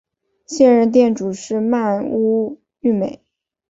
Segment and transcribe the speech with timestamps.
[0.47, 3.21] 现任店主是鳗屋育美。